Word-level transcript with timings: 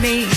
me. 0.00 0.29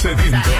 sedenta. 0.00 0.59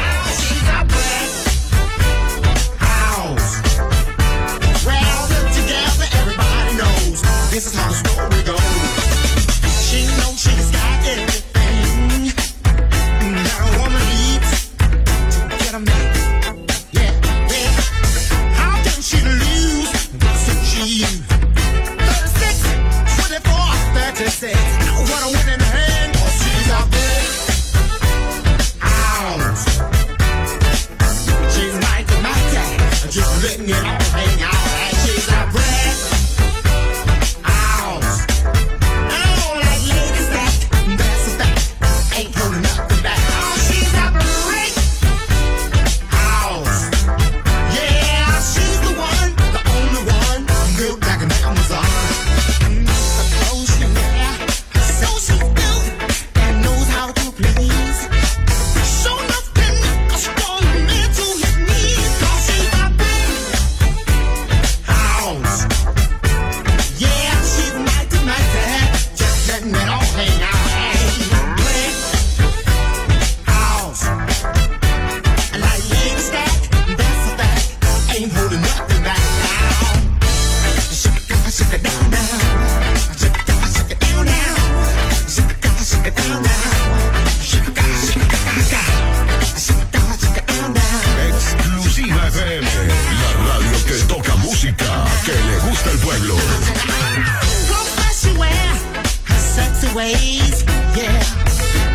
ways, 99.95 100.65
yeah. 100.97 101.23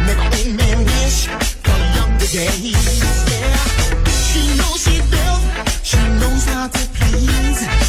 Making 0.06 0.56
me 0.58 0.76
wish 0.84 1.28
for 1.64 1.78
younger 1.96 2.28
days, 2.28 3.04
yeah. 3.32 3.56
She 4.28 4.58
knows 4.58 4.84
she's 4.84 5.06
built, 5.10 5.44
she 5.84 5.98
knows 6.20 6.46
how 6.46 6.68
to 6.68 6.88
please. 6.96 7.85